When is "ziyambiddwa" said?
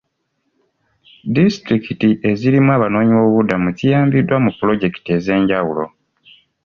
3.77-4.37